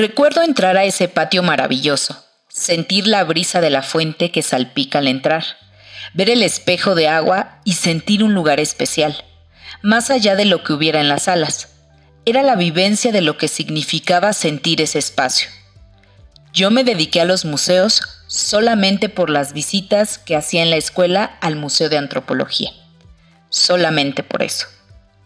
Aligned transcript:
Recuerdo 0.00 0.44
entrar 0.44 0.76
a 0.76 0.84
ese 0.84 1.08
patio 1.08 1.42
maravilloso, 1.42 2.24
sentir 2.46 3.08
la 3.08 3.24
brisa 3.24 3.60
de 3.60 3.68
la 3.68 3.82
fuente 3.82 4.30
que 4.30 4.42
salpica 4.42 5.00
al 5.00 5.08
entrar, 5.08 5.44
ver 6.14 6.30
el 6.30 6.44
espejo 6.44 6.94
de 6.94 7.08
agua 7.08 7.58
y 7.64 7.72
sentir 7.72 8.22
un 8.22 8.32
lugar 8.32 8.60
especial, 8.60 9.24
más 9.82 10.10
allá 10.10 10.36
de 10.36 10.44
lo 10.44 10.62
que 10.62 10.72
hubiera 10.72 11.00
en 11.00 11.08
las 11.08 11.24
salas. 11.24 11.70
Era 12.24 12.44
la 12.44 12.54
vivencia 12.54 13.10
de 13.10 13.22
lo 13.22 13.36
que 13.38 13.48
significaba 13.48 14.32
sentir 14.34 14.80
ese 14.80 15.00
espacio. 15.00 15.50
Yo 16.52 16.70
me 16.70 16.84
dediqué 16.84 17.20
a 17.20 17.24
los 17.24 17.44
museos 17.44 18.02
solamente 18.28 19.08
por 19.08 19.30
las 19.30 19.52
visitas 19.52 20.18
que 20.18 20.36
hacía 20.36 20.62
en 20.62 20.70
la 20.70 20.76
escuela 20.76 21.36
al 21.40 21.56
Museo 21.56 21.88
de 21.88 21.98
Antropología. 21.98 22.70
Solamente 23.50 24.22
por 24.22 24.44
eso. 24.44 24.68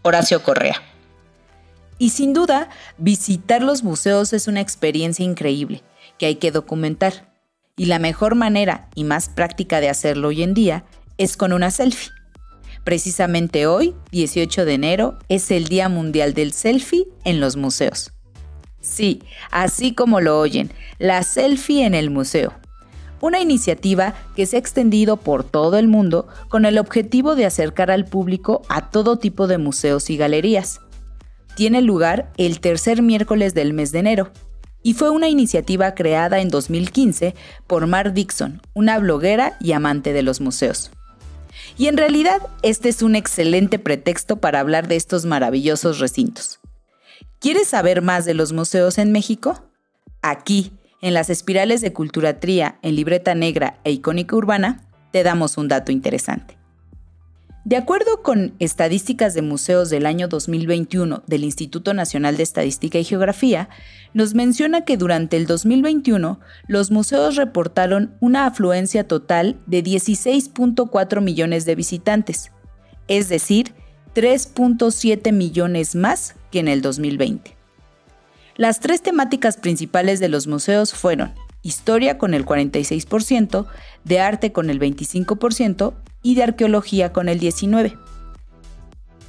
Horacio 0.00 0.42
Correa. 0.42 0.80
Y 2.02 2.08
sin 2.08 2.32
duda, 2.32 2.68
visitar 2.98 3.62
los 3.62 3.84
museos 3.84 4.32
es 4.32 4.48
una 4.48 4.60
experiencia 4.60 5.24
increíble 5.24 5.84
que 6.18 6.26
hay 6.26 6.34
que 6.34 6.50
documentar. 6.50 7.32
Y 7.76 7.84
la 7.84 8.00
mejor 8.00 8.34
manera 8.34 8.88
y 8.96 9.04
más 9.04 9.28
práctica 9.28 9.78
de 9.78 9.88
hacerlo 9.88 10.26
hoy 10.26 10.42
en 10.42 10.52
día 10.52 10.84
es 11.16 11.36
con 11.36 11.52
una 11.52 11.70
selfie. 11.70 12.10
Precisamente 12.82 13.68
hoy, 13.68 13.94
18 14.10 14.64
de 14.64 14.74
enero, 14.74 15.16
es 15.28 15.52
el 15.52 15.68
Día 15.68 15.88
Mundial 15.88 16.34
del 16.34 16.52
Selfie 16.52 17.06
en 17.22 17.38
los 17.38 17.54
museos. 17.54 18.10
Sí, 18.80 19.22
así 19.52 19.94
como 19.94 20.20
lo 20.20 20.40
oyen, 20.40 20.72
la 20.98 21.22
selfie 21.22 21.86
en 21.86 21.94
el 21.94 22.10
museo. 22.10 22.52
Una 23.20 23.38
iniciativa 23.38 24.14
que 24.34 24.46
se 24.46 24.56
ha 24.56 24.58
extendido 24.58 25.18
por 25.18 25.44
todo 25.44 25.78
el 25.78 25.86
mundo 25.86 26.26
con 26.48 26.64
el 26.64 26.78
objetivo 26.78 27.36
de 27.36 27.46
acercar 27.46 27.92
al 27.92 28.06
público 28.06 28.62
a 28.68 28.90
todo 28.90 29.20
tipo 29.20 29.46
de 29.46 29.58
museos 29.58 30.10
y 30.10 30.16
galerías 30.16 30.80
tiene 31.54 31.82
lugar 31.82 32.32
el 32.36 32.60
tercer 32.60 33.02
miércoles 33.02 33.54
del 33.54 33.72
mes 33.72 33.92
de 33.92 34.00
enero 34.00 34.32
y 34.82 34.94
fue 34.94 35.10
una 35.10 35.28
iniciativa 35.28 35.94
creada 35.94 36.40
en 36.40 36.48
2015 36.48 37.34
por 37.66 37.86
Mar 37.86 38.14
Dixon, 38.14 38.60
una 38.74 38.98
bloguera 38.98 39.56
y 39.60 39.72
amante 39.72 40.12
de 40.12 40.22
los 40.22 40.40
museos. 40.40 40.90
Y 41.78 41.86
en 41.86 41.96
realidad 41.96 42.40
este 42.62 42.88
es 42.88 43.02
un 43.02 43.14
excelente 43.14 43.78
pretexto 43.78 44.40
para 44.40 44.60
hablar 44.60 44.88
de 44.88 44.96
estos 44.96 45.24
maravillosos 45.24 45.98
recintos. 45.98 46.60
¿Quieres 47.38 47.68
saber 47.68 48.02
más 48.02 48.24
de 48.24 48.34
los 48.34 48.52
museos 48.52 48.98
en 48.98 49.12
México? 49.12 49.64
Aquí, 50.20 50.72
en 51.00 51.14
las 51.14 51.30
espirales 51.30 51.80
de 51.80 51.92
Culturatría 51.92 52.78
en 52.82 52.94
Libreta 52.94 53.34
Negra 53.34 53.80
e 53.84 53.92
Icónica 53.92 54.36
Urbana, 54.36 54.82
te 55.12 55.22
damos 55.22 55.58
un 55.58 55.68
dato 55.68 55.92
interesante. 55.92 56.61
De 57.64 57.76
acuerdo 57.76 58.22
con 58.22 58.54
estadísticas 58.58 59.34
de 59.34 59.42
museos 59.42 59.88
del 59.88 60.06
año 60.06 60.26
2021 60.26 61.22
del 61.28 61.44
Instituto 61.44 61.94
Nacional 61.94 62.36
de 62.36 62.42
Estadística 62.42 62.98
y 62.98 63.04
Geografía, 63.04 63.68
nos 64.14 64.34
menciona 64.34 64.84
que 64.84 64.96
durante 64.96 65.36
el 65.36 65.46
2021 65.46 66.40
los 66.66 66.90
museos 66.90 67.36
reportaron 67.36 68.16
una 68.18 68.46
afluencia 68.46 69.06
total 69.06 69.60
de 69.66 69.84
16.4 69.84 71.20
millones 71.20 71.64
de 71.64 71.76
visitantes, 71.76 72.50
es 73.06 73.28
decir, 73.28 73.74
3.7 74.16 75.32
millones 75.32 75.94
más 75.94 76.34
que 76.50 76.58
en 76.58 76.66
el 76.66 76.82
2020. 76.82 77.56
Las 78.56 78.80
tres 78.80 79.02
temáticas 79.02 79.56
principales 79.56 80.18
de 80.18 80.28
los 80.28 80.48
museos 80.48 80.94
fueron 80.94 81.32
historia 81.62 82.18
con 82.18 82.34
el 82.34 82.44
46%, 82.44 83.66
de 84.02 84.18
arte 84.18 84.50
con 84.50 84.68
el 84.68 84.80
25% 84.80 85.94
y 86.22 86.34
de 86.34 86.44
arqueología 86.44 87.12
con 87.12 87.28
el 87.28 87.38
19. 87.38 87.98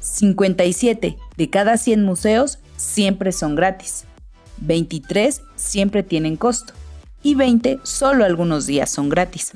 57 0.00 1.16
de 1.36 1.50
cada 1.50 1.76
100 1.76 2.04
museos 2.04 2.58
siempre 2.76 3.32
son 3.32 3.54
gratis. 3.54 4.04
23 4.58 5.42
siempre 5.56 6.02
tienen 6.02 6.36
costo 6.36 6.74
y 7.22 7.34
20 7.34 7.80
solo 7.82 8.24
algunos 8.24 8.66
días 8.66 8.90
son 8.90 9.08
gratis. 9.08 9.52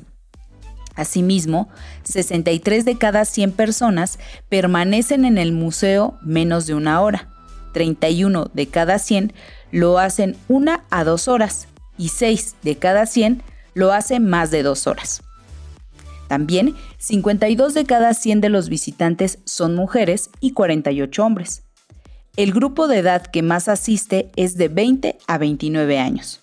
Asimismo, 0.95 1.67
63 2.03 2.85
de 2.85 2.97
cada 2.97 3.25
100 3.25 3.51
personas 3.51 4.17
permanecen 4.47 5.25
en 5.25 5.37
el 5.37 5.51
museo 5.51 6.17
menos 6.21 6.67
de 6.67 6.73
una 6.73 7.01
hora. 7.01 7.29
31 7.73 8.49
de 8.53 8.67
cada 8.67 8.99
100 8.99 9.33
lo 9.71 9.99
hacen 9.99 10.37
una 10.47 10.85
a 10.89 11.03
dos 11.03 11.27
horas 11.27 11.67
y 11.97 12.09
6 12.09 12.55
de 12.63 12.77
cada 12.77 13.05
100 13.05 13.43
lo 13.73 13.91
hacen 13.91 14.25
más 14.29 14.51
de 14.51 14.63
dos 14.63 14.87
horas. 14.87 15.21
También, 16.27 16.75
52 16.97 17.73
de 17.73 17.85
cada 17.85 18.13
100 18.13 18.41
de 18.41 18.49
los 18.49 18.69
visitantes 18.69 19.39
son 19.45 19.75
mujeres 19.75 20.29
y 20.39 20.51
48 20.51 21.23
hombres. 21.23 21.63
El 22.35 22.51
grupo 22.51 22.87
de 22.87 22.99
edad 22.99 23.25
que 23.25 23.41
más 23.41 23.67
asiste 23.67 24.31
es 24.35 24.57
de 24.57 24.67
20 24.67 25.17
a 25.27 25.37
29 25.37 25.99
años. 25.99 26.41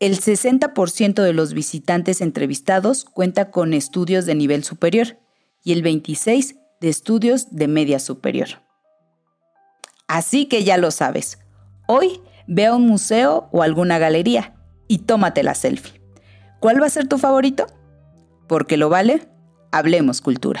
El 0.00 0.20
60% 0.20 1.22
de 1.22 1.32
los 1.32 1.54
visitantes 1.54 2.20
entrevistados 2.20 3.04
cuenta 3.04 3.50
con 3.50 3.72
estudios 3.72 4.26
de 4.26 4.34
nivel 4.34 4.64
superior 4.64 5.18
y 5.64 5.72
el 5.72 5.82
26% 5.82 6.58
de 6.80 6.88
estudios 6.90 7.56
de 7.56 7.68
media 7.68 7.98
superior. 7.98 8.48
Así 10.08 10.46
que 10.46 10.62
ya 10.62 10.76
lo 10.76 10.90
sabes, 10.90 11.38
hoy 11.86 12.20
ve 12.46 12.66
a 12.66 12.74
un 12.74 12.86
museo 12.86 13.48
o 13.50 13.62
alguna 13.62 13.98
galería 13.98 14.54
y 14.88 14.98
tómate 14.98 15.42
la 15.42 15.54
selfie. 15.54 16.00
¿Cuál 16.60 16.82
va 16.82 16.86
a 16.86 16.90
ser 16.90 17.08
tu 17.08 17.18
favorito? 17.18 17.66
Porque 18.48 18.76
lo 18.76 18.88
vale, 18.88 19.28
hablemos 19.72 20.20
cultura. 20.20 20.60